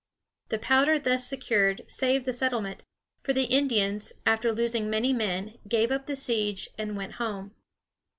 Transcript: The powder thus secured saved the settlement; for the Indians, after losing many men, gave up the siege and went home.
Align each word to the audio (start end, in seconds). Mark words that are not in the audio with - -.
The 0.49 0.57
powder 0.57 0.97
thus 0.97 1.27
secured 1.27 1.83
saved 1.85 2.25
the 2.25 2.33
settlement; 2.33 2.85
for 3.21 3.33
the 3.33 3.43
Indians, 3.43 4.13
after 4.25 4.51
losing 4.51 4.89
many 4.89 5.13
men, 5.13 5.59
gave 5.67 5.91
up 5.91 6.07
the 6.07 6.15
siege 6.15 6.69
and 6.75 6.97
went 6.97 7.17
home. 7.21 7.53